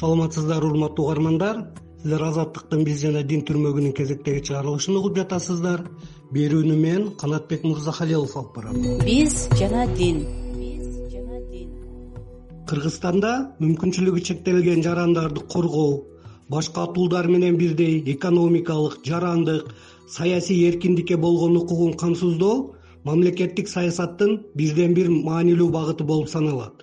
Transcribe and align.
саламатсыздарбы 0.00 0.70
урматтуу 0.72 1.06
угармандар. 1.06 1.66
Сиздер 2.02 2.22
азаттыктын 2.26 2.82
биз 2.82 2.98
жана 2.98 3.22
дин 3.22 3.44
түрмөгүнүн 3.46 3.92
кезектеги 3.94 4.42
чыгарылышын 4.48 4.96
угуп 4.98 5.16
жатасыздар. 5.20 5.84
Берүүнү 6.34 6.76
мен 6.76 7.10
канатбек 7.20 7.62
мырзахалилов 7.62 8.34
алып 8.36 8.56
барам. 8.56 8.80
Биз 9.04 9.46
жана 9.60 9.86
дин. 9.94 10.24
Кыргызстанда 12.66 13.32
мүмкүнчүлүгү 13.60 14.24
чектелген 14.28 14.82
жарандарды 14.82 15.44
коргоо 15.46 16.02
башка 16.48 16.88
атуулдар 16.88 17.28
менен 17.28 17.56
бирдей 17.56 18.02
экономикалык 18.14 18.98
жарандык 19.04 19.70
саясий 20.08 20.66
эркиндикке 20.68 21.16
болгон 21.16 21.56
укугун 21.56 21.94
камсыздоо 21.94 22.74
мамлекеттик 23.04 23.68
саясаттын 23.68 24.40
бирден 24.54 24.94
бир 24.94 25.10
маанилүү 25.10 25.70
багыты 25.70 26.04
болуп 26.04 26.28
саналат. 26.28 26.82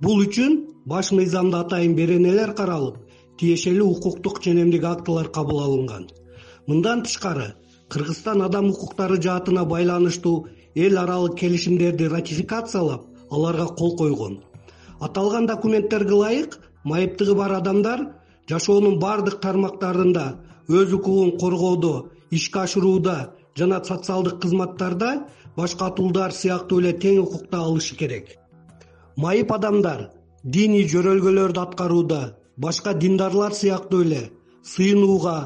Бул 0.00 0.24
үчүн 0.24 0.69
баш 0.86 1.12
мыйзамда 1.12 1.60
атайын 1.64 1.94
беренелер 1.94 2.54
каралып 2.54 2.96
тиешелүү 3.40 3.88
укуктук 3.96 4.40
ченемдик 4.44 4.84
актылар 4.84 5.28
кабыл 5.28 5.60
алынган. 5.64 6.08
Мындан 6.66 7.02
тышкары 7.02 7.54
кыргызстан 7.88 8.42
адам 8.42 8.70
укуктары 8.70 9.20
жаатына 9.22 9.64
байланыштуу 9.64 10.46
эл 10.74 10.98
аралык 10.98 11.38
келишимдерди 11.38 12.04
ратификациялап 12.04 13.06
аларга 13.30 13.66
кол 13.66 13.96
койгон. 13.96 14.40
Аталган 15.00 15.46
документтерге 15.46 16.14
ылайык 16.14 16.58
майыптыгы 16.84 17.34
бар 17.34 17.52
адамдар 17.52 18.06
жашоонун 18.48 18.98
баардык 18.98 19.40
тармактарында 19.40 20.36
өз 20.68 20.92
укугун 20.94 21.38
коргоодо 21.38 22.10
ишке 22.30 22.60
ашырууда 22.60 23.34
жана 23.56 23.82
социалдык 23.84 24.40
кызматтарда 24.42 25.26
башка 25.56 25.86
атуулдар 25.86 26.32
сыяктуу 26.32 26.80
эле 26.80 26.92
тең 26.92 27.20
укукта 27.24 27.58
алышы 27.58 27.96
керек. 27.96 28.36
Майып 29.16 29.52
адамдар 29.52 30.10
диний 30.44 30.86
жөрөлгөлөрдү 30.88 31.60
аткарууда 31.60 32.20
башка 32.56 32.94
диндарлар 32.94 33.52
сыяктуу 33.52 34.00
эле 34.06 34.20
сыйынууга 34.64 35.36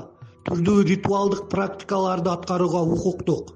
түрдүү 0.47 0.85
ритуалдык 0.91 1.49
практикаларды 1.51 2.31
аткарууга 2.31 2.83
укуктук. 2.95 3.55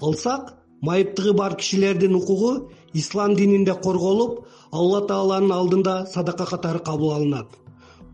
Алсак 0.00 0.54
майыптыгы 0.80 1.34
бар 1.36 1.56
кишилердин 1.56 2.14
укугу 2.14 2.70
ислам 2.94 3.34
дининде 3.36 3.74
корголуп 3.74 4.46
алла 4.72 5.06
тааланын 5.06 5.52
алдында 5.52 6.06
садака 6.06 6.46
катары 6.46 6.78
кабыл 6.78 7.12
алынат. 7.12 7.48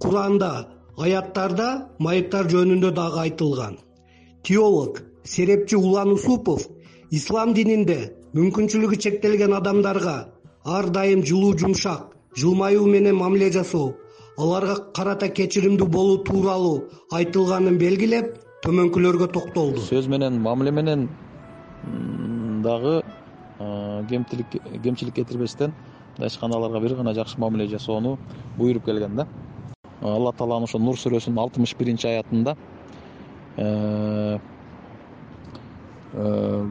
Куранда 0.01 0.69
аяттарда 0.99 1.89
майыптар 1.99 2.51
жөнүндө 2.51 2.91
дагы 2.91 3.21
айтылган. 3.21 3.79
Теолог 4.43 5.03
серепчи 5.25 5.77
улан 5.77 6.13
усупов 6.19 6.67
ислам 7.11 7.55
дининде 7.55 8.13
мүмкүнчүлүгү 8.35 8.99
чектелген 8.99 9.55
адамдарга 9.55 10.19
ар 10.65 10.91
дайым 10.91 11.23
жылуу 11.23 11.55
жумшак 11.59 12.16
жылмаюу 12.37 12.87
менен 12.87 13.17
мамиле 13.17 13.51
жасоо 13.53 13.95
аларга 14.39 14.77
карата 14.97 15.29
кечиримдүү 15.29 15.89
болуу 15.89 16.19
тууралуу 16.25 16.85
айтылганын 17.19 17.79
белгилеп 17.79 18.35
төмөнкүлөргө 18.65 19.31
токтолду. 19.33 19.85
Сөз 19.85 20.09
менен 20.09 20.41
мамиле 20.43 20.71
менен 20.71 21.09
дагы 22.63 23.03
кемчилик 24.11 25.15
кетирбестен 25.15 25.73
мындайча 26.17 26.37
айтканда 26.37 26.57
аларга 26.57 26.81
бир 26.81 26.97
гана 26.97 27.15
жакшы 27.15 27.41
мамиле 27.41 27.69
жасоону 27.69 28.19
буйруп 28.57 28.85
келген 28.85 29.17
да. 29.17 29.27
Алла 30.03 30.33
тааланын 30.33 30.69
ошо 30.69 30.79
нур 30.79 30.97
сүрөсүнүн 30.97 31.41
алтымыш 31.41 31.75
биринчи 31.77 32.07
аятында 32.07 32.57
э, 33.57 34.39
Э, 36.17 36.65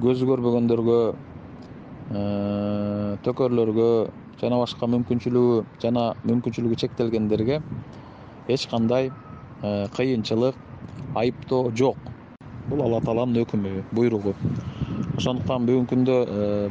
көзү 0.00 0.26
көрбөгөндөргө 0.28 0.98
э, 2.16 2.20
төкөрлөргө 3.26 3.88
жана 4.40 4.58
башка 4.60 4.88
мүмкүнчүлүгү 4.88 5.56
жана 5.82 6.14
мүмкүнчүлүгү 6.24 6.78
чектелгендерге 6.82 7.60
эч 8.48 8.66
кандай 8.70 9.10
э, 9.62 9.86
кыйынчылык 9.96 10.56
айыптоо 11.20 11.70
жок. 11.76 11.98
Бул 12.70 12.82
алла 12.82 13.00
тааланын 13.04 13.42
өкүмү 13.44 13.84
буйругу. 13.92 14.34
Ошондуктан 15.16 15.66
бүгүнкү 15.68 15.94
күндө 15.94 16.18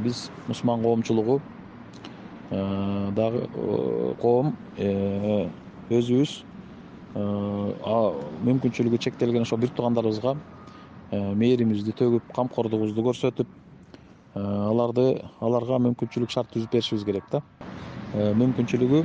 биз 0.04 0.28
мусулман 0.48 0.84
коомчулугу 0.84 1.40
дагы 2.50 3.44
коом 4.22 4.56
өзүбүз 5.90 6.38
мүмкүнчүлүгү 8.48 9.04
чектелген 9.06 9.46
ошо 9.46 9.58
бир 9.58 9.76
туугандарыбызга 9.76 10.38
Э, 11.10 11.18
мээримизди 11.34 11.90
төгүп 11.98 12.28
камкордугубузду 12.38 13.02
көрсөтүп 13.02 13.48
э, 13.50 13.69
аларды 14.36 15.06
аларга 15.42 15.80
мүмкүнчүлүк 15.82 16.32
шарт 16.34 16.52
түзүп 16.54 16.72
беришибиз 16.76 17.06
керек 17.06 17.26
да. 17.32 17.42
Э, 18.14 18.34
мүмкүнчүлүгү 18.38 19.04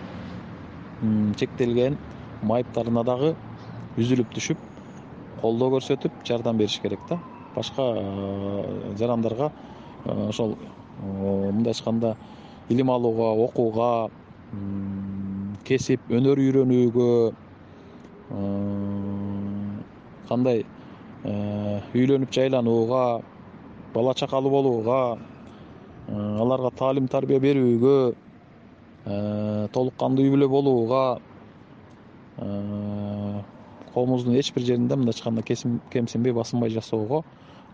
чектелген 1.40 1.96
майыптарына 2.42 3.04
дагы 3.04 3.34
үзүлүп 4.00 4.34
түшүп 4.34 4.58
колдоо 5.40 5.70
көрсөтүп 5.76 6.24
жардам 6.28 6.58
бериш 6.58 6.78
керек 6.82 7.00
да. 7.08 7.18
Башка 7.54 7.82
жарандарга 8.98 9.50
ошол 10.28 10.56
мындайча 11.02 11.80
айтканда 11.80 12.16
илим 12.68 12.90
алууга 12.90 13.32
окууга 13.46 14.10
кесип 15.64 16.00
өнөр 16.10 16.40
үйрөнүүгө 16.44 17.10
кандай 20.28 20.64
Э, 21.24 21.80
үйлөнүп 21.96 22.32
жайланууга 22.36 23.02
бала 23.94 24.14
чакалуу 24.14 24.50
болууга 24.50 25.18
э, 26.08 26.38
аларга 26.40 26.70
таалим 26.70 27.08
тарбия 27.08 27.40
берүүгө 27.40 28.14
э, 29.06 29.68
толук 29.72 29.94
кандуу 29.98 30.26
үй 30.26 30.34
бүлө 30.34 30.48
болууга 30.50 31.04
коомубуздун 33.94 34.34
эч 34.34 34.52
бир 34.54 34.64
жеринде 34.66 34.96
мындайча 34.96 35.30
айтканда 35.30 35.80
кемсинбей 35.90 36.32
басынбай 36.32 36.70
жашоого 36.70 37.22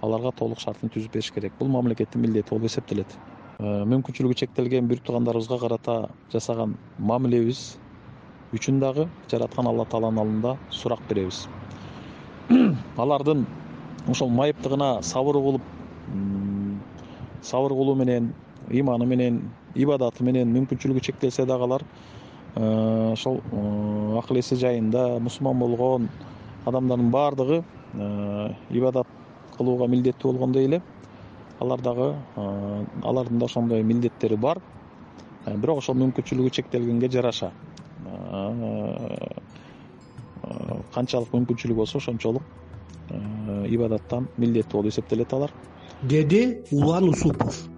аларга 0.03 0.32
толук 0.36 0.60
шартын 0.60 0.92
түзүп 0.92 1.12
бериш 1.12 1.31
керек. 1.32 1.53
Бул 1.58 1.69
мамлекеттин 1.69 2.20
милдети 2.20 2.50
болуп 2.50 2.69
эсептелет. 2.69 3.16
Мүмкүнчүлүгү 3.60 4.37
чектелген 4.41 4.88
бир 4.88 5.00
туугандарыбызга 5.04 5.58
карата 5.60 5.97
жасаган 6.32 6.76
мамилебиз 6.98 7.78
үчүн 8.56 8.81
дагы 8.81 9.08
жараткан 9.32 9.69
алла 9.69 9.84
тааланын 9.88 10.22
алдында 10.22 10.54
сурак 10.70 11.00
беребиз. 11.08 11.47
Алардын 13.02 13.44
ошол 14.08 14.32
майыптыгына 14.32 15.02
сабыр 15.04 15.41
кылып 15.44 15.69
сабыр 17.43 17.75
кылуу 17.75 17.94
менен 17.94 18.32
ыйманы 18.71 19.06
менен 19.06 19.41
ибадаты 19.75 20.25
менен 20.25 20.50
мүмкүнчүлүгү 20.54 21.00
чектелсе 21.00 21.47
дагы 21.47 21.65
алар 21.65 21.84
э, 22.56 23.12
ошол 23.12 23.41
э, 23.41 24.19
акыл 24.19 24.38
эси 24.41 24.56
жайында 24.56 25.19
мусулман 25.20 25.59
болгон 25.59 26.09
адамдардын 26.66 27.10
баардыгы 27.10 27.62
э, 27.62 28.49
ибадат 28.70 29.06
кылууга 29.56 29.88
милдеттүү 29.88 30.32
болгондой 30.32 30.66
эле 30.69 30.82
алар 31.60 31.81
дагы 31.81 32.15
алардын 32.37 33.38
да 33.38 33.44
ошондой 33.44 33.82
милдеттери 33.82 34.37
бар. 34.37 34.60
Бирок 35.47 35.78
ошол 35.78 35.97
мүмкүнчүлүгү 36.00 36.50
чектелгенге 36.56 37.10
жараша. 37.12 37.50
Канчалык 40.94 41.34
мүмкүнчүлүгү 41.34 41.76
болсо 41.82 41.99
ошончолук 41.99 42.43
ибадаттан 43.69 44.28
милдеттүү 44.38 44.81
болуп 44.81 44.94
эсептелет 44.94 45.34
алар 45.37 45.53
деди 46.03 46.62
улан 46.72 47.09
усупов. 47.09 47.69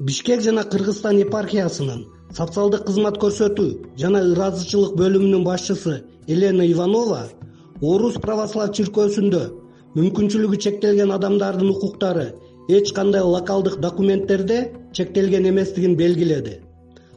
Бишкек 0.00 0.40
жана 0.40 0.62
кыргызстан 0.64 1.18
епархиясынын 1.20 2.04
социалдык 2.36 2.86
кызмат 2.86 3.18
көрсөтүү 3.20 3.98
жана 4.00 4.22
ыраазычылык 4.32 4.94
бөлүмүнүн 5.00 5.44
башчысы 5.44 6.04
елена 6.26 6.64
иванова 6.64 7.22
орус 7.82 8.16
православ 8.22 8.72
чиркөөсүндө 8.78 9.42
мүмкүнчүлүгү 9.96 10.60
чектелген 10.64 11.12
адамдардын 11.18 11.74
укуктары 11.74 12.26
эч 12.68 12.92
кандай 12.92 13.22
локалдык 13.22 13.80
документтерде 13.80 14.58
чектелген 14.92 15.48
эместигин 15.50 15.96
белгиледи. 15.96 16.60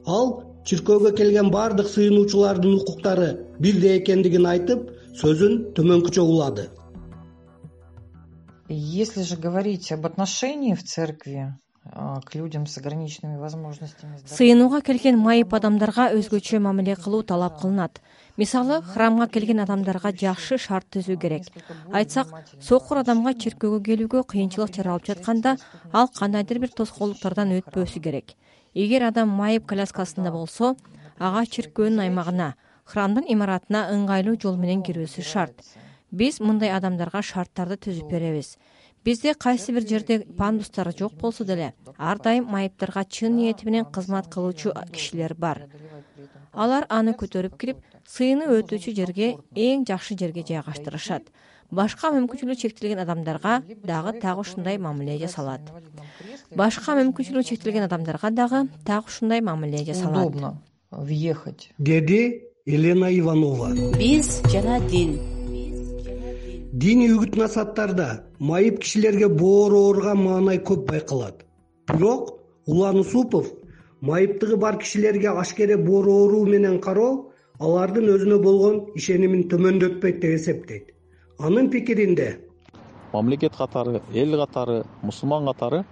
Ал 0.05 0.43
чиркөөгө 0.65 1.15
келген 1.15 1.51
баардык 1.55 1.87
сыйынуучулардын 1.87 2.75
укуктары 2.81 3.31
бирдей 3.59 3.99
экендигин 4.01 4.45
айтып 4.45 4.89
сөзүн 5.21 5.73
төмөнкүчө 5.75 6.21
улады 6.21 6.69
если 8.73 9.23
же 9.23 9.37
говорить 9.37 9.91
об 9.91 10.05
отношении 10.05 10.73
в 10.73 10.83
церкви 10.83 11.53
к 11.83 12.35
людям 12.35 12.67
с 12.67 12.77
ограниченными 12.77 13.37
возможностями 13.37 14.19
сыйынууга 14.25 14.81
келген 14.85 15.17
майып 15.17 15.53
адамдарга 15.57 16.11
өзгөчө 16.13 16.59
мамиле 16.61 16.95
кылуу 16.95 17.23
талап 17.23 17.59
кылынат. 17.61 18.01
Мисалы 18.37 18.81
храмга 18.83 19.27
келген 19.27 19.59
адамдарга 19.63 20.11
жакшы 20.13 20.59
шарт 20.61 20.87
түзүү 20.93 21.17
керек. 21.17 21.49
Айтсак 21.91 22.29
сокур 22.61 23.01
адамга 23.01 23.33
чиркөөгө 23.33 23.81
келүүгө 23.89 24.23
кыйынчылык 24.29 24.75
жаралып 24.77 25.09
жатканда 25.09 25.57
ал 25.91 26.07
кандайдыр 26.07 26.61
бир 26.61 26.69
тоскоолдуктардан 26.77 27.57
өтпөсү 27.57 27.99
керек. 27.99 28.37
Эгер 28.75 29.09
адам 29.09 29.33
майып 29.33 29.65
коляскасында 29.65 30.31
болсо 30.31 30.75
ага 31.17 31.47
чиркөөнүн 31.49 32.05
аймагына 32.05 32.53
храмдын 32.85 33.25
имаратына 33.27 33.87
ыңгайлуу 33.95 34.37
жол 34.39 34.61
менен 34.61 34.85
кирүүсү 34.85 35.25
шарт 35.25 35.65
биз 36.11 36.39
мындай 36.39 36.71
адамдарга 36.75 37.21
шарттарды 37.23 37.77
түзүп 37.87 38.11
беребиз. 38.11 38.57
Бизде 39.03 39.33
кайсы 39.33 39.73
бир 39.73 39.87
жерде 39.87 40.19
пандустар 40.37 40.91
жок 40.97 41.13
болсо 41.13 41.43
деле 41.43 41.73
ар 41.97 42.19
дайым 42.19 42.45
майыптарга 42.45 43.03
чын 43.05 43.35
ниети 43.35 43.65
менен 43.65 43.85
кызмат 43.85 44.27
кылуучу 44.27 44.73
кишилер 44.91 45.33
бар. 45.33 45.67
Алар 46.53 46.85
аны 46.89 47.13
көтөрүп 47.13 47.57
кирип 47.57 47.77
сыйыны 48.05 48.45
өтүүчү 48.59 48.93
жерге 48.95 49.37
эң 49.55 49.87
жакшы 49.87 50.17
жерге 50.19 50.43
жайгаштырышат. 50.45 51.31
Башка 51.71 52.11
мүмкүнчүлүгү 52.11 52.59
чектелген 52.59 52.99
адамдарга 52.99 53.61
дагы 53.83 54.19
так 54.19 54.37
ушундай 54.37 54.77
мамиле 54.77 55.17
жасалат. 55.17 55.61
Башка 56.51 56.97
мүмкүнчүлүгү 56.99 57.47
чектелген 57.47 57.87
адамдарга 57.87 58.29
дагы 58.29 58.67
так 58.85 59.07
ушундай 59.07 59.41
мамиле 59.41 59.85
жасалат. 59.85 60.27
Удобно 60.27 60.61
въехать. 60.91 61.71
Деди 61.79 62.43
елена 62.65 63.09
иванова. 63.09 63.73
Биз 63.97 64.41
жана 64.51 64.79
дин 64.89 65.30
диний 66.71 67.11
үгүт 67.11 67.35
насааттарда 67.35 68.23
майып 68.39 68.77
кишилерге 68.79 69.27
боору 69.27 69.79
ооруган 69.89 70.21
маанай 70.23 70.57
көп 70.57 70.85
байкалат. 70.87 71.43
Бирок 71.91 72.39
улан 72.65 72.99
усупов 72.99 73.49
майыптыгы 74.01 74.55
бар 74.55 74.77
кишилерге 74.79 75.29
ашкере 75.29 75.75
боору 75.77 76.13
ооруу 76.23 76.45
менен 76.45 76.79
кароо 76.79 77.33
алардын 77.59 78.07
өзүнө 78.13 78.37
болгон 78.39 78.77
ишенимин 78.95 79.49
төмөндөтпөйт 79.51 80.21
деп 80.21 80.35
эсептейт. 80.37 80.93
Анын 81.39 81.69
пикиринде 81.69 82.39
мамлекет 83.11 83.55
катары 83.57 84.01
эл 84.13 84.37
катары 84.45 84.85
мусулман 85.01 85.45
катары 85.51 85.83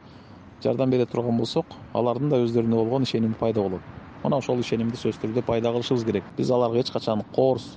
жардам 0.63 0.91
бере 0.91 1.05
турган 1.05 1.37
болсок 1.37 1.65
алардын 1.93 2.29
да 2.29 2.39
өздөрүнө 2.39 2.75
болгон 2.75 3.03
ишеними 3.03 3.33
пайда 3.33 3.61
болот. 3.67 3.81
Мына 4.23 4.37
ошол 4.37 4.63
ишенимди 4.63 4.95
сөзсүз 4.95 5.19
түрдө 5.25 5.43
пайда 5.43 5.73
кылышыбыз 5.75 6.05
керек. 6.05 6.23
Биз 6.37 6.51
аларга 6.51 6.79
эч 6.79 6.91
качан 6.91 7.23
коорс 7.35 7.67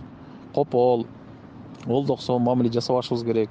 копол 0.55 1.07
олдоксон 1.87 2.43
мамиле 2.43 2.71
жасабашыбыз 2.73 3.25
керек. 3.25 3.51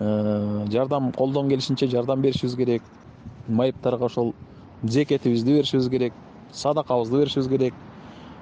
Э, 0.00 0.66
жардам 0.70 1.12
колдон 1.12 1.48
келишинче 1.48 1.88
жардам 1.88 2.20
беришибиз 2.22 2.54
керек. 2.56 2.82
Майыптарга 3.48 4.04
ошол 4.06 4.34
зекетибизди 4.82 5.54
беришибиз 5.54 5.88
керек. 5.88 6.12
Садакабызды 6.52 7.18
беришибиз 7.18 7.48
керек. 7.48 7.74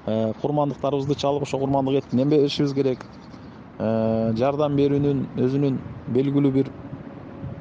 Э, 0.07 0.33
курмандыктарыбызды 0.43 1.15
чалып 1.15 1.43
ошо 1.43 1.59
курмандык 1.59 2.05
этинен 2.05 2.29
беришибиз 2.29 2.75
керек. 2.75 3.07
Э, 3.79 4.33
жардам 4.37 4.77
берүүнүн 4.77 5.27
өзүнүн 5.37 5.79
белгилүү 6.09 6.53
бир 6.53 6.71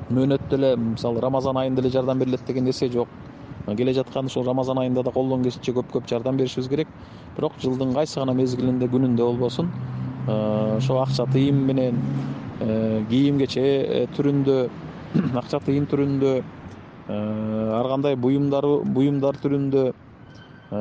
мөөнөтү 0.10 0.58
эле 0.58 0.76
мисалы 0.76 1.22
рамазан 1.22 1.58
айында 1.58 1.82
эле 1.82 1.90
жардам 1.90 2.20
берилет 2.20 2.46
деген 2.46 2.66
нерсе 2.66 2.90
жок. 2.90 3.08
Келе 3.66 3.94
жаткан 3.94 4.26
ушул 4.26 4.44
рамазан 4.46 4.78
айында 4.78 5.04
да 5.04 5.12
колдон 5.12 5.42
келишинче 5.42 5.72
көп 5.72 5.92
көп 5.94 6.10
жардам 6.10 6.38
беришибиз 6.38 6.68
керек. 6.68 6.88
Бирок 7.38 7.54
жылдын 7.64 7.94
кайсы 7.94 8.20
гана 8.20 8.34
мезгилинде 8.34 8.88
күнүндө 8.88 9.24
болбосун 9.24 9.72
ошол 10.28 11.02
акча 11.04 11.26
тыйым 11.32 11.66
менен 11.70 12.02
кийим 13.10 13.40
кече 13.40 14.08
түрүндө 14.18 14.60
акча 15.42 15.60
тыйын 15.66 15.90
түрүндө 15.92 16.36
Э, 17.06 17.16
ар 17.78 17.86
кандай 17.86 18.16
буюмдар 18.18 19.38
түрүндө 19.38 19.82
э, 20.74 20.78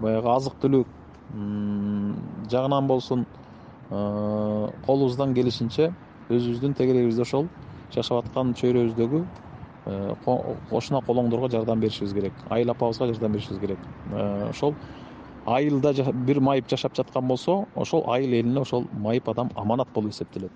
баягы 0.00 0.30
азык 0.32 0.54
түлүк 0.62 0.88
жагынан 2.48 2.88
болсун 2.88 3.26
э, 3.26 3.98
колубуздан 4.86 5.34
келишинче 5.36 5.90
өзүбүздүн 6.30 6.78
тегерегибизде 6.78 7.26
ошол 7.26 7.50
жашап 7.92 8.22
аткан 8.22 8.54
чөйрөбүздөгү 8.56 9.20
кошуна 10.70 11.02
колоңдорго 11.04 11.52
жардам 11.52 11.84
беришибиз 11.84 12.16
керек 12.16 12.40
айыл 12.48 12.72
апабызга 12.72 13.10
жардам 13.10 13.36
беришибиз 13.36 13.60
керек. 13.60 13.78
Ошол 14.48 14.72
айылда 15.46 16.12
бир 16.12 16.40
майып 16.40 16.68
жашап 16.68 16.94
жаткан 16.96 17.26
болсо 17.26 17.66
ошол 17.74 18.04
айыл 18.10 18.32
элине 18.32 18.60
ошол 18.60 18.86
майып 18.92 19.28
адам 19.28 19.50
аманат 19.56 19.88
болуп 19.94 20.10
эсептелет. 20.10 20.50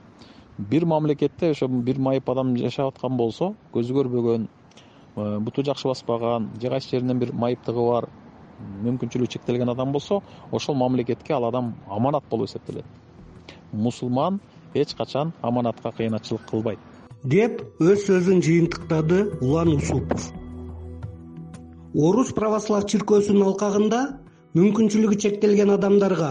Бир 0.59 0.85
мамлекетте 0.87 1.51
ошо 1.51 1.69
бир 1.69 1.99
майып 1.99 2.29
адам 2.31 2.57
жашап 2.57 2.95
аткан 2.95 3.17
болсо 3.17 3.55
көзү 3.73 3.95
көрбөгөн 3.95 4.47
э, 5.17 5.39
буту 5.41 5.63
жакшы 5.63 5.89
баспаган 5.89 6.51
же 6.61 6.69
кайсы 6.71 6.91
жеринен 6.91 7.19
бир 7.19 7.33
майыптыгы 7.33 7.89
бар 7.91 8.09
мүмкүнчүлүгү 8.85 9.33
чектелген 9.33 9.69
адам 9.69 9.93
болсо 9.93 10.23
ошол 10.53 10.75
мамлекетке 10.75 11.35
ал 11.35 11.45
адам 11.45 11.75
аманат 11.89 12.25
болуп 12.31 12.49
эсептелет. 12.49 12.85
Мусулман 13.73 14.41
эч 14.75 14.95
качан 14.95 15.33
аманатка 15.43 15.93
кыянатчылык 15.93 16.47
кылбайт. 16.51 16.79
Деп 17.25 17.63
өз 17.81 18.07
сөзүн 18.07 18.43
жыйынтыктады 18.43 19.39
улан 19.41 19.69
усупов. 19.75 20.31
Орус 21.95 22.33
православ 22.33 22.85
чиркөөсүнүн 22.87 23.43
алкагында 23.43 24.01
мүмкүнчүлүгү 24.57 25.17
чектелген 25.21 25.69
адамдарга 25.75 26.31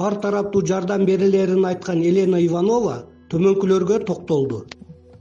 ар 0.00 0.14
тараптуу 0.22 0.62
жардам 0.64 1.02
берилерин 1.04 1.66
айткан 1.68 2.00
елена 2.00 2.38
иванова 2.40 2.94
төмөнкүлөргө 3.28 3.98
токтолду. 4.08 4.62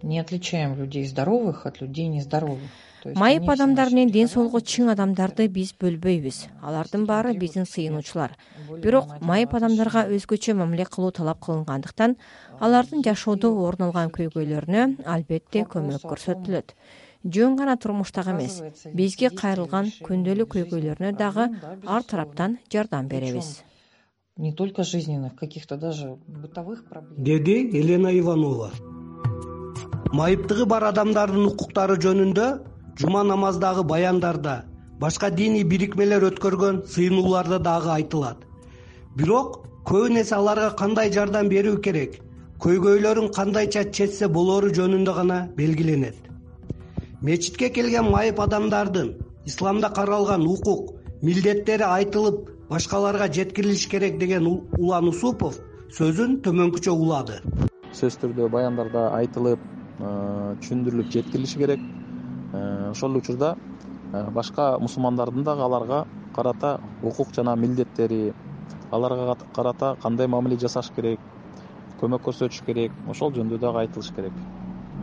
Не 0.03 0.21
отличаем 0.21 0.75
людей 0.79 1.03
здоровых 1.05 1.65
от 1.65 1.81
людей 1.81 2.07
нездоровых. 2.07 2.69
Майып 3.15 3.49
адамдар 3.49 3.91
менен 3.91 4.11
ден 4.13 4.29
соолугу 4.31 4.61
чың 4.61 4.93
адамдарды 4.93 5.49
биз 5.49 5.73
бөлбөйбүз. 5.81 6.37
Алардын 6.63 7.05
баары 7.05 7.33
биздин 7.37 7.65
сыйынуучулар. 7.65 8.37
бирок 8.81 9.09
майып 9.21 9.53
адамдарга 9.53 10.07
өзгөчө 10.15 10.55
мамиле 10.55 10.85
кылуу 10.85 11.11
талап 11.11 11.39
кылынгандыктан 11.45 12.15
алардын 12.59 13.03
жашоодо 13.03 13.51
орун 13.67 13.87
алган 13.87 14.09
көйгөйлөрүнө 14.15 15.05
албетте 15.05 15.65
көмөк 15.73 16.07
көрсөтүлөт 16.11 16.73
жөн 17.25 17.55
гана 17.55 17.75
турмуштагы 17.77 18.31
эмес. 18.31 18.61
Бизге 18.93 19.29
кайрылган 19.29 19.89
күндөлүк 20.05 20.53
көйгөйлөрүнө 20.55 21.15
дагы 21.17 21.49
ар 21.85 22.03
тараптан 22.03 22.59
жардам 22.71 23.07
беребиз. 23.07 23.63
не 24.37 24.51
только 24.51 24.83
жизненных 24.83 25.35
каких 25.35 25.65
то 25.65 25.77
даже 25.77 26.17
бытовых 26.27 26.83
проблем. 26.89 27.23
Деди 27.23 27.69
елена 27.71 28.09
иванова. 28.19 28.71
Майыптыгы 30.11 30.65
бар 30.65 30.83
адамдардын 30.83 31.45
укуктары 31.45 31.95
жөнүндө 31.95 32.47
жума 32.99 33.23
намаздагы 33.23 33.83
баяндарда 33.83 34.65
башка 34.99 35.29
диний 35.31 35.63
бирикмелер 35.63 36.23
өткөргөн 36.31 36.83
сыйынууларда 36.83 37.59
дагы 37.59 37.89
айтылат. 37.95 38.43
Бирок 39.15 39.65
көбүн 39.85 40.19
эсе 40.21 40.35
аларга 40.35 40.75
кандай 40.75 41.11
жардам 41.11 41.47
берүү 41.47 41.79
керек 41.81 42.19
көйгөйлөрүн 42.59 43.31
кандайча 43.31 43.85
чечсе 43.91 44.27
болору 44.27 44.67
жөнүндө 44.67 45.13
гана 45.15 45.39
белгиленет 45.55 46.24
мечитке 47.25 47.69
келген 47.73 48.05
майып 48.13 48.39
адамдардын 48.39 49.07
исламда 49.49 49.89
каралган 49.89 50.43
укук 50.45 50.91
милдеттери 51.25 51.85
айтылып 51.87 52.49
башкаларга 52.69 53.27
жеткирилиш 53.37 53.87
керек 53.89 54.19
деген 54.19 54.45
улан 54.77 55.07
усупов 55.09 55.57
сөзүн 55.97 56.39
төмөнкүчө 56.45 56.93
улады. 56.93 57.39
Сөзсүз 57.93 58.19
түрдө 58.21 58.49
баяндарда 58.53 59.07
айтылып 59.17 59.61
э, 59.61 60.11
түшүндүрүлүп 60.61 61.09
жеткирилиши 61.15 61.61
керек. 61.63 61.81
Э, 62.53 62.91
ошол 62.91 63.15
эле 63.15 63.23
учурда 63.23 63.55
э, 63.55 64.23
башка 64.31 64.75
мусулмандардын 64.79 65.43
дагы 65.43 65.65
аларга 65.65 66.05
карата 66.35 66.79
укук 67.01 67.33
жана 67.33 67.55
милдеттери 67.55 68.33
аларга 68.91 69.37
карата 69.55 69.95
кандай 70.01 70.27
мамиле 70.27 70.59
жасаш 70.61 70.91
керек 70.95 71.19
көмөк 72.01 72.21
көрсөтүш 72.27 72.61
керек 72.65 72.91
ошол 73.09 73.33
жөнүндө 73.33 73.61
дагы 73.65 73.85
айтылыш 73.85 74.11
керек. 74.13 74.33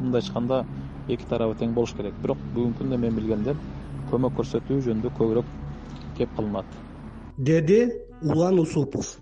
Мындай 0.02 0.22
айтканда 0.22 0.64
эки 1.08 1.26
тарабы 1.28 1.58
тең 1.58 1.74
болуш 1.74 1.94
керек. 1.98 2.14
Бирок 2.22 2.38
бүгүнкү 2.54 2.82
күндө 2.82 2.98
мен 2.98 3.16
билгенден 3.18 3.58
көмөк 4.10 4.38
көрсөтүү 4.38 4.80
жөнүндө 4.86 5.12
көбүрөөк 5.18 5.52
кеп 6.18 6.36
кылынат 6.36 6.66
деди 7.38 7.80
улан 8.22 8.58
усупов. 8.58 9.18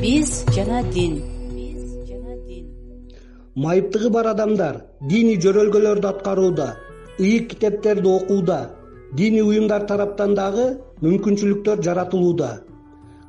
Биз 0.00 0.44
жана 0.54 0.82
дин. 0.90 1.20
Жана 2.08 2.36
дин 2.46 2.66
майыптыгы 3.54 4.10
бар 4.10 4.30
адамдар 4.32 4.84
диний 5.08 5.38
жөрөлгөлөрдү 5.42 6.08
аткарууда 6.08 6.76
ыйык 7.18 7.50
китептерди 7.50 8.08
окууда 8.08 8.60
диний 9.12 9.42
уюмдар 9.42 9.86
тараптан 9.86 10.34
дагы 10.34 10.66
мүмкүнчүлүктөр 11.02 11.82
жаратылууда. 11.82 12.50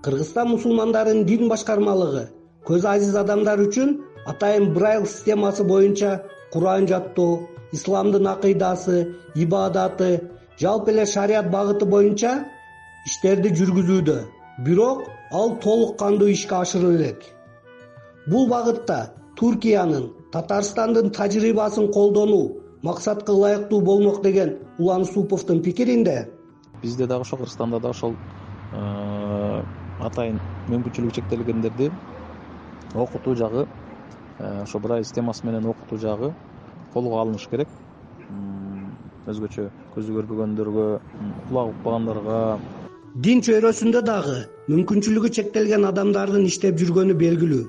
Кыргызстан 0.03 0.47
мусулмандарынын 0.49 1.25
дин 1.25 1.49
башкармалыгы 1.49 2.29
көзү 2.65 2.87
азиз 2.87 3.15
адамдар 3.15 3.59
үчүн 3.67 3.97
атайын 4.25 4.73
брайл 4.73 5.05
системасы 5.05 5.63
боюнча 5.63 6.21
куран 6.53 6.87
жаттоо 6.87 7.47
исламдын 7.73 8.27
акыйдасы 8.27 9.15
ибадаты 9.35 10.31
жалпы 10.59 10.91
эле 10.91 11.05
шарият 11.05 11.51
багыты 11.51 11.85
боюнча 11.85 12.45
иштерди 13.05 13.53
жүргүзүүдө. 13.57 14.17
Бирок 14.65 15.07
ал 15.31 15.57
толук 15.63 15.97
кандуу 15.99 16.29
ишке 16.29 16.55
ашырыла 16.55 16.95
элек. 16.95 17.23
Бул 18.27 18.47
багытта 18.47 19.13
туркиянын 19.35 20.11
татарстандын 20.31 21.09
тажрыйбасын 21.11 21.91
колдонуу 21.91 22.61
максатка 22.83 23.31
ылайыктуу 23.31 23.81
болмок 23.81 24.21
деген 24.21 24.57
улан 24.77 25.01
усуповдун 25.01 25.61
пикиринде 25.61 26.29
бизде 26.81 27.07
дагы 27.07 27.21
ошол 27.21 27.39
кыргызстанда 27.39 27.79
да 27.79 27.89
ошол 27.89 28.15
э, 28.73 29.63
атайын 29.99 30.39
мүмкүнчүлүгү 30.67 31.15
чектелгендерди 31.15 31.91
окутуу 32.93 33.35
жагы 33.35 33.67
э, 34.39 34.61
ошо 34.63 34.79
брайль 34.79 35.05
системасы 35.05 35.45
менен 35.45 35.65
окутуу 35.65 35.99
жагы 35.99 36.33
колго 36.93 37.19
алыныш 37.21 37.47
керек. 37.51 37.69
Өзгөчө 39.31 39.67
көзү 39.95 40.15
көрбөгөндөргө 40.17 40.85
кулагы 41.47 41.73
укпагандарга. 41.75 42.37
Дин 43.25 43.41
чөйрөсүндө 43.45 44.01
дагы 44.07 44.37
мүмкүнчүлүгү 44.71 45.31
чектелген 45.37 45.85
адамдардын 45.89 46.47
иштеп 46.49 46.79
жүргөнү 46.81 47.17
белгилүү. 47.21 47.63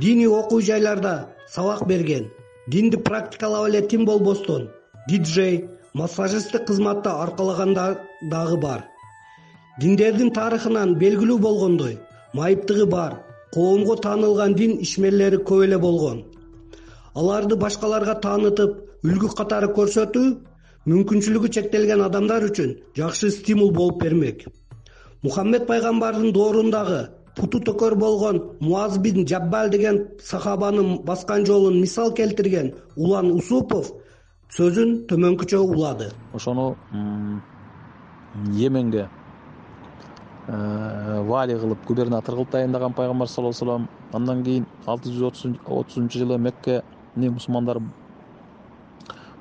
Диний 0.00 0.28
окуу 0.28 0.60
жайларда 0.64 1.14
сабак 1.54 1.86
берген 1.88 2.30
динди 2.72 2.96
практикалап 2.96 3.68
эле 3.68 3.82
тим 3.82 4.04
болбостон 4.08 4.68
диджей 5.08 5.68
массажисттик 5.94 6.66
кызматты 6.66 7.10
аркалагандар 7.10 7.98
дагы 8.30 8.56
бар. 8.56 8.84
Диндердин 9.80 10.30
тарыхынан 10.32 10.96
белгилүү 10.98 11.38
болгондой 11.38 11.98
майыптыгы 12.34 12.86
бар 12.86 13.16
коомго 13.54 13.96
таанылган 13.96 14.54
дин 14.54 14.78
ишмерлери 14.80 15.38
көп 15.50 15.64
эле 15.64 15.78
болгон 15.78 16.24
аларды 17.14 17.56
башкаларга 17.56 18.14
таанытып 18.22 19.06
үлгү 19.06 19.30
катары 19.36 19.70
көрсөтүү 19.74 20.30
мүмкүнчүлүгү 20.90 21.50
чектелген 21.56 22.02
адамдар 22.04 22.46
үчүн 22.48 22.76
жакшы 22.96 23.30
стимул 23.34 23.72
болуп 23.72 24.02
бермек. 24.02 24.44
Мухаммед 25.22 25.66
пайгамбардын 25.66 26.32
доорундагы 26.32 27.00
путу 27.36 27.60
төкөр 27.60 27.94
болгон 27.94 28.40
муаз 28.60 28.98
бин 28.98 29.26
жаббал 29.26 29.68
деген 29.70 30.06
сахабанын 30.22 30.98
баскан 31.04 31.46
жолун 31.46 31.80
мисал 31.80 32.12
келтирген 32.14 32.74
улан 32.96 33.30
усупов 33.32 33.92
сөзүн 34.56 35.06
төмөнкүчө 35.08 35.58
улады. 35.58 36.10
Ошону 36.32 36.76
йеменге 38.54 39.08
э, 40.48 41.22
вали 41.26 41.58
кылып 41.58 41.84
губернатор 41.86 42.34
кылып 42.34 42.50
дайындаган 42.50 42.92
пайгамбар 42.94 43.28
саллаллаху 43.28 43.64
алейхи 43.64 43.64
вассалам 43.64 43.88
андан 44.12 44.44
кийин 44.44 44.66
алты 44.86 45.10
жүз 45.10 45.56
отузунчу 45.66 46.18
жылы 46.18 46.38
меккени 47.16 47.30
мусулмандар 47.34 47.80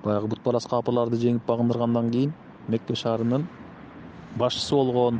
баягы 0.04 0.28
бутпарас 0.28 0.66
капырларды 0.66 1.18
жеңип 1.18 1.46
багындыргандан 1.46 2.10
кийин 2.12 2.34
мекке 2.68 2.96
шаарынын 2.96 3.48
башчысы 4.38 4.76
болгон 4.76 5.20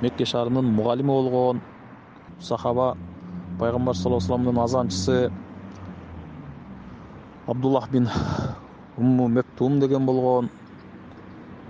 мекке 0.00 0.24
шаарынын 0.24 0.64
мугалими 0.64 1.08
болгон 1.08 1.60
сахаба 2.40 2.96
пайгамбар 3.58 3.94
саллаллаху 3.94 4.32
алейхи 4.32 4.46
вассаламдын 4.46 4.62
азанчысы 4.64 5.32
абдуллах 7.46 7.90
бин 7.90 8.08
умму 8.96 9.28
мектум 9.28 9.80
деген 9.80 10.06
болгон 10.06 10.50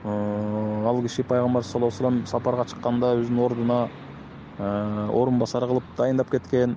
э, 0.05 0.85
ал 0.87 1.03
киши 1.03 1.25
пайгамбар 1.25 1.65
саллаллаху 1.65 2.05
алейхи 2.05 2.25
вассалам 2.25 2.27
сапарга 2.27 2.65
чыкканда 2.67 3.17
өзүнүн 3.17 3.45
ордуна 3.45 3.89
э, 4.59 5.09
орун 5.13 5.39
басары 5.39 5.67
кылып 5.67 5.85
дайындап 5.97 6.31
кеткен 6.31 6.77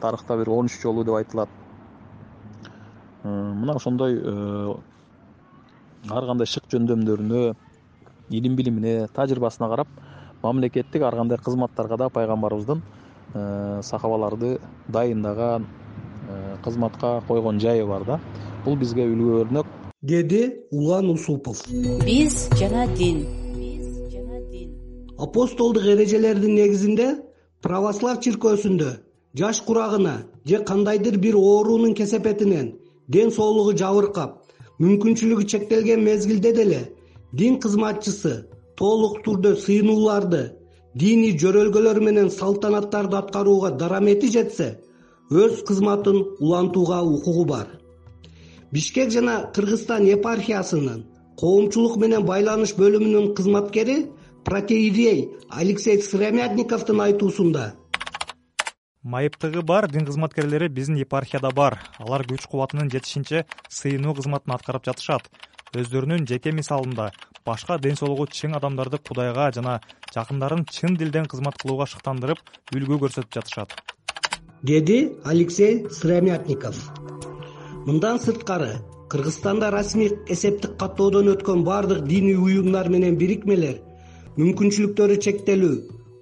тарыхта 0.00 0.36
бир 0.36 0.50
он 0.50 0.66
үч 0.66 0.80
жолу 0.82 1.04
деп 1.04 1.14
айтылат 1.14 1.48
мына 3.24 3.74
ошондой 3.76 4.18
ар 6.08 6.26
кандай 6.26 6.46
шык 6.46 6.68
жөндөмдөрүнө 6.70 7.54
илим 8.30 8.56
билимине 8.56 9.08
тажрыйбасына 9.14 9.68
карап 9.68 9.88
мамлекеттик 10.42 11.02
ар 11.02 11.16
кандай 11.16 11.38
кызматтарга 11.38 11.96
да 11.96 12.08
пайгамбарыбыздын 12.10 12.82
сахабаларды 13.82 14.58
дайындаган 14.88 15.66
кызматка 16.62 17.22
койгон 17.28 17.60
жайы 17.60 17.86
бар 17.86 18.04
да. 18.04 18.20
Бул 18.64 18.76
бизге 18.76 19.06
үлгү 19.06 19.42
өрнөк. 19.42 19.66
Деди 20.02 20.54
улан 20.70 21.10
усупов. 21.10 21.64
Биз 22.04 22.48
жана 22.58 22.86
дин 22.94 23.24
биз 23.56 24.12
жана 24.12 24.40
дин. 24.50 24.74
Апостолдук 25.18 25.84
эрежелердин 25.84 26.54
негизинде 26.54 27.08
православ 27.62 28.20
чиркөөсүндө 28.24 28.90
жаш 29.34 29.62
курагына 29.62 30.26
же 30.44 30.62
кандайдыр 30.64 31.18
бир 31.18 31.36
оорунун 31.36 31.94
кесепетинен 31.94 32.74
ден 33.08 33.30
соолугу 33.32 33.72
жабыркап 33.82 34.36
мүмкүнчүлүгү 34.82 35.44
чектелген 35.52 36.04
мезгилде 36.04 36.52
деле 36.58 36.80
дин 37.32 37.58
кызматчысы 37.62 38.34
толук 38.80 39.18
түрдө 39.24 39.54
сыйынууларды 39.64 40.42
диний 41.02 41.34
жөрөлгөлөр 41.42 42.00
менен 42.08 42.30
салтанаттарды 42.30 43.18
аткарууга 43.22 43.70
дарамети 43.80 44.30
жетсе 44.36 44.68
өз 45.30 45.62
кызматын 45.68 46.22
улантууга 46.40 47.02
укугу 47.02 47.44
бар. 47.44 47.66
Бишкек 48.72 49.10
жана 49.10 49.50
кыргызстан 49.54 50.06
епархиясынын 50.06 51.04
коомчулук 51.40 51.96
менен 52.02 52.24
байланыш 52.28 52.74
бөлүмүнүн 52.80 53.34
кызматкери 53.36 53.98
протеирей 54.44 55.28
алексей 55.48 56.00
сыромятниковдун 56.02 57.00
айтуусунда 57.06 57.74
майыптыгы 59.08 59.62
бар 59.62 59.88
дин 59.88 60.04
кызматкерлери 60.06 60.68
биздин 60.68 60.96
епархияда 61.00 61.50
бар. 61.54 61.78
Алар 61.98 62.26
күч 62.28 62.44
кубатынын 62.50 62.90
жетишинче 62.92 63.44
сыйынуу 63.68 64.14
кызматын 64.18 64.54
аткарып 64.54 64.84
жатышат. 64.84 65.30
Өздөрүнүн 65.72 66.26
жеке 66.28 66.52
мисалында 66.52 67.10
башка 67.46 67.78
ден 67.78 67.96
соолугу 67.96 68.26
чың 68.38 68.56
адамдарды 68.58 68.98
кудайга 68.98 69.50
жана 69.56 69.80
жакындарын 70.14 70.66
чын 70.68 70.96
дилден 71.00 71.26
кызмат 71.32 71.56
кылууга 71.62 71.86
шыктандырып 71.92 72.44
үлгү 72.76 73.00
көрсөтүп 73.04 73.34
жатышат. 73.40 73.74
Деди 74.62 75.00
алексей 75.24 75.84
сыромятников. 75.88 76.76
Мындан 77.86 78.20
сырткары 78.20 78.80
кыргызстанда 79.08 79.70
расмий 79.70 80.12
эсептик 80.28 80.76
каттоодон 80.80 81.30
өткөн 81.32 81.62
баардык 81.64 82.04
диний 82.04 82.36
уюмдар 82.36 82.90
менен 82.92 83.16
бирикмелер 83.16 83.78
мүмкүнчүлүктөрү 84.36 85.16
чектелүү 85.24 85.76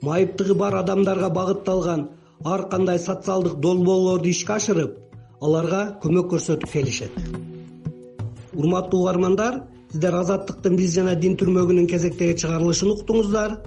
майыптыгы 0.07 0.55
бар 0.55 0.77
адамдарга 0.83 1.31
багытталган 1.39 2.07
ар 2.45 2.69
кандай 2.69 2.99
социалдык 2.99 3.59
долбоорлорду 3.61 4.29
ишке 4.29 4.53
ашырып 4.57 4.99
аларга 5.41 5.99
көмөк 6.03 6.31
көрсөтүп 6.33 6.71
келишет. 6.73 7.13
Урматтуу 8.55 9.01
угармандар 9.03 9.63
сиздер 9.93 10.15
азаттыктын 10.21 10.77
биз 10.77 10.95
жана 10.95 11.15
дин 11.15 11.37
түрмөгүнүн 11.41 11.89
кезектеги 11.91 12.39
чыгарылышын 12.43 12.93
уктуңуздар. 12.95 13.59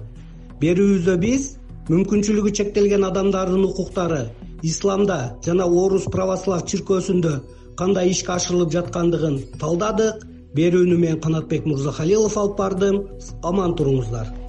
Берүүбүздө 0.62 1.16
биз 1.22 1.46
мүмкүнчүлүгү 1.90 2.52
чектелген 2.58 3.06
адамдардын 3.10 3.64
укуктары 3.70 4.26
исламда 4.62 5.20
жана 5.46 5.66
орус 5.66 6.06
православ 6.12 6.66
чиркөөсүндө 6.70 7.38
кандай 7.80 8.10
ишке 8.14 8.36
ашырылып 8.36 8.74
жаткандыгын 8.76 9.40
талдадык. 9.62 10.26
Берүүнү 10.50 10.96
мен 10.98 11.20
канатбек 11.22 11.66
мырзахалилов 11.66 12.36
алып 12.36 12.56
бардым. 12.58 13.02
Аман 13.46 13.76
туруңуздар 13.78 14.39